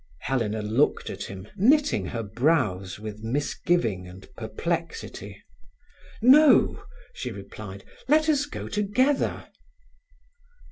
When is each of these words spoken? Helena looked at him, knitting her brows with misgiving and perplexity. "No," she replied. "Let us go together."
Helena 0.21 0.63
looked 0.63 1.11
at 1.11 1.25
him, 1.25 1.47
knitting 1.55 2.07
her 2.07 2.23
brows 2.23 2.97
with 2.99 3.21
misgiving 3.21 4.07
and 4.07 4.27
perplexity. 4.35 5.43
"No," 6.23 6.81
she 7.13 7.29
replied. 7.29 7.83
"Let 8.07 8.27
us 8.27 8.47
go 8.47 8.67
together." 8.67 9.45